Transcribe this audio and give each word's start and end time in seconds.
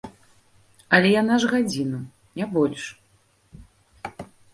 Але 0.97 1.09
яна 1.21 1.35
ж 1.43 1.49
гадзіну, 1.51 1.99
не 2.39 2.45
больш. 2.55 2.83